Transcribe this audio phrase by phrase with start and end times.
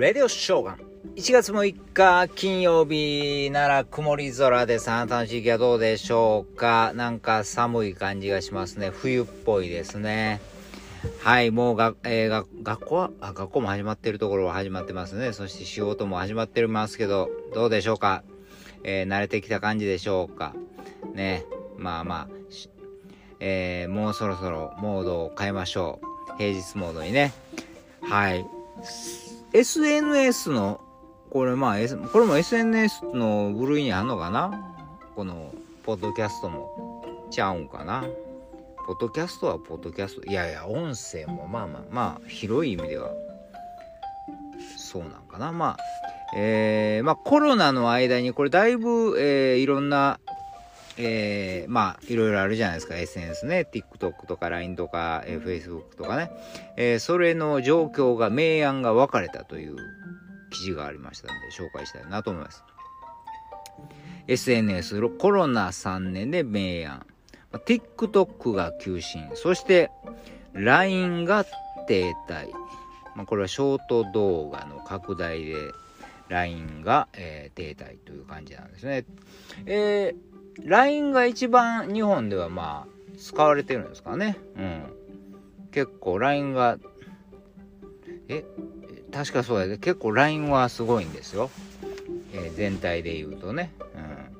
[0.00, 0.78] レディオショーガン。
[1.16, 4.90] 1月6日金曜日なら曇り空です。
[4.90, 6.92] あなたの地域はどうでしょうか？
[6.94, 8.88] なんか寒い感じがしますね。
[8.88, 10.40] 冬っぽいですね。
[11.18, 13.10] はい、もうが、えー、が学校は？
[13.20, 15.34] あ、学校も始まってるところは始まってますね。
[15.34, 18.24] そして仕事も始まってますけど、どうでしょうか？
[18.84, 20.54] えー、慣れてきた感じでしょうか？
[21.12, 21.44] ね。
[21.76, 22.28] まあまあ、
[23.38, 26.00] えー、もうそろそろモードを変えましょ
[26.32, 26.38] う。
[26.38, 27.34] 平日モードにね。
[28.00, 28.46] はい。
[29.52, 30.80] SNS の、
[31.30, 34.76] これまあ、S、これも SNS の部類にあんのかな？
[35.16, 35.52] この、
[35.84, 38.04] ポッドキャストも、ちゃうんかな？
[38.86, 40.24] ポッドキャストはポッドキャスト。
[40.24, 43.12] いやいや、音声もまあまあ、まあ、広い意味では、
[44.76, 45.52] そうなんかな？
[45.52, 50.20] まあ、えー、まあコロナの間にこれだいぶ、えー、いろんな
[51.02, 52.96] えー、まあ、いろいろあるじゃないですか。
[52.96, 53.66] SNS ね。
[53.72, 56.30] TikTok とか LINE とか、えー、Facebook とかね。
[56.76, 59.76] えー、それの状況が、明暗が分かれたという
[60.50, 62.62] 記事がありましたので、紹介したいなと思います。
[64.28, 67.06] SNS、コロナ3年で明暗。
[67.52, 69.30] TikTok が急進。
[69.34, 69.90] そして、
[70.52, 71.46] LINE が
[71.88, 72.50] 停滞。
[73.16, 75.54] まあ、これはショート動画の拡大で、
[76.28, 79.04] LINE が、えー、停滞という感じなんですね。
[79.64, 80.29] えー
[80.64, 84.36] LINE が一番日本ではまあ使われてるんですかね。
[84.56, 84.82] うん。
[85.72, 86.78] 結構 LINE が、
[88.28, 88.44] え、
[89.12, 91.50] 確かそうやで、結構 LINE はすごいんですよ。
[92.32, 93.72] えー、全体で言うとね。
[93.94, 94.30] うん。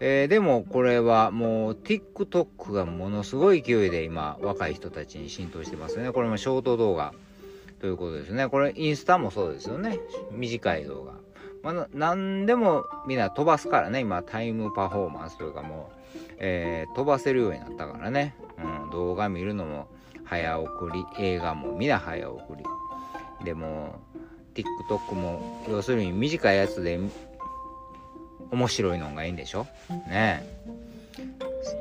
[0.00, 6.12] えー、でもこれはもう TikTok がものすごい勢いで今若い人たちに浸透してますね。
[6.12, 7.12] これもショート動画
[7.80, 8.48] ということですね。
[8.48, 9.98] これインスタもそうですよね。
[10.32, 11.12] 短い動画。
[11.62, 18.34] まあ、何でもみんな飛ばすからね、今、タイムパフォーマンスというかもう、えー、飛ばせるようになったからね、
[18.84, 19.88] うん、動画見るのも
[20.24, 22.64] 早送り、映画もみんな早送り。
[23.44, 24.00] でも、
[24.54, 26.98] TikTok も、要するに短いやつで、
[28.50, 29.66] 面白いのがいいんでしょ？
[30.08, 30.42] ね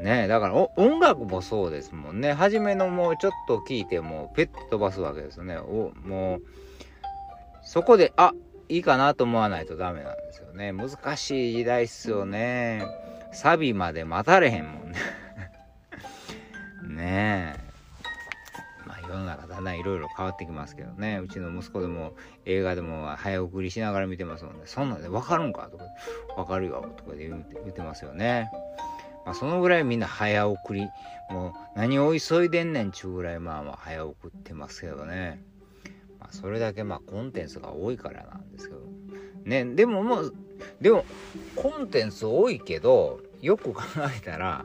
[0.00, 0.02] え。
[0.02, 2.32] ねえ、だから音楽もそうですもんね。
[2.32, 5.56] 初めのもうちょっと聞いても、ペッて飛ばすわけですよね。
[5.56, 6.42] おもう、
[7.64, 8.32] そこで、あ
[8.72, 10.72] いいかなと思わないとダメなんですよね。
[10.72, 12.82] 難しい時代っすよね。
[13.30, 14.98] サビまで待たれへんもんね
[16.88, 17.60] ねえ。
[18.86, 21.20] まあ世の中だんだんいろいろ変わってきますけどね。
[21.22, 22.14] うちの息子でも
[22.46, 24.62] 映画でも早送りしながら見てますもんね。
[24.64, 25.84] そんなんで分かるんかとか、
[26.36, 28.50] 分かるよとかで言って言ってますよね。
[29.26, 30.88] まあそのぐらいみんな早送り。
[31.28, 35.51] もう何を急いでんねんちゅうぐらいまあまあ早送ってますけどね。
[36.22, 38.80] まあ、それだけまあコンテンツが多いからなんですけど。
[39.44, 40.34] ねでももう
[40.80, 41.04] でも
[41.56, 43.82] コンテンツ多いけどよく考
[44.16, 44.64] えたら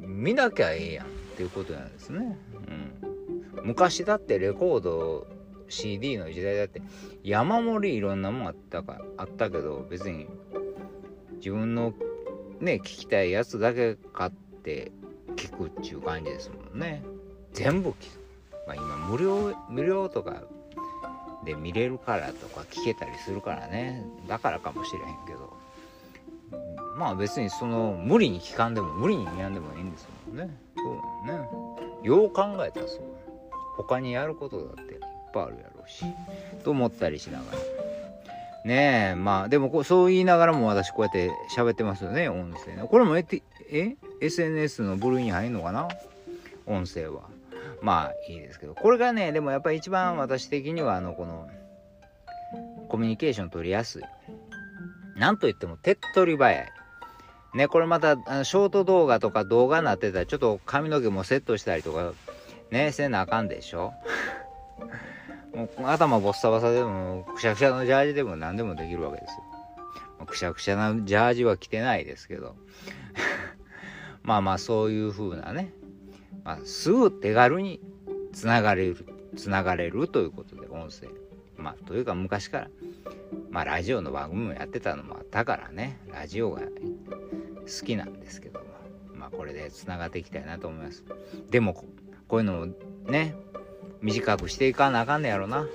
[0.00, 2.36] 見なきゃええやんっていうことなんですね、
[3.54, 5.28] うん、昔だってレコード
[5.68, 6.82] CD の時代だって
[7.22, 10.26] 山盛りいろんなもんあったかあったけど別に
[11.36, 11.92] 自分の
[12.58, 14.30] ね聞きたいやつだけ買っ
[14.64, 14.90] て
[15.36, 17.04] 聞くっちゅう感じですもんね。
[17.52, 18.26] 全部聞く。
[18.66, 20.44] まあ今無料無料とか
[21.46, 24.04] で見れるからとか聞けたりするからね。
[24.28, 25.56] だからかもしれへんけど。
[26.98, 30.54] まあ別にその無理に聞かんでも無理に見やんでもいいんですもんね。
[30.76, 31.38] そうね。
[32.02, 33.00] よう考えたらそう。
[33.76, 35.00] 他にやることだっていっ
[35.32, 36.04] ぱいあるやろうし。
[36.64, 37.58] と思ったりしながら。
[38.64, 42.28] ねえまあでもこうそう言いながらも私こうやって喋ってますよね。
[42.28, 42.82] 音声ね。
[42.90, 43.24] これもえ
[43.70, 45.88] え？SNS の部類に入んのかな？
[46.66, 47.35] 音声は。
[47.80, 51.48] まあいいですけどこれがねでもやっぱり一番私的にはあのこの
[52.88, 54.02] コミュニケーション取りやすい。
[55.16, 56.72] なんといっても手っ取り早い。
[57.54, 62.12] ねこれまたあのショート動画とか動画になってたらちょっと髪の毛もセットしたりとか
[62.70, 63.92] ねせなあかんでしょ？
[65.54, 70.26] もう頭ボッサボサでもくしゃくしゃのジャージでも何でもできるわけですよ。
[70.26, 72.56] くしゃくしゃなジャージは着てないですけど。
[74.22, 75.72] まあまあそういう風なね
[76.46, 77.80] まあ、すぐ手軽に
[78.32, 79.04] つながれる
[79.36, 81.08] つながれるということで音声。
[81.56, 82.68] まあというか昔から
[83.50, 85.98] まあラジオの番組もやってたのもあったからね。
[86.12, 88.66] ラジオが好きなんですけども。
[89.12, 91.02] まあこれでつながっていきたいなと思います。
[91.50, 91.74] でも
[92.28, 92.66] こういうのも
[93.08, 93.34] ね
[94.00, 95.66] 短くしていかなあかんねやろな。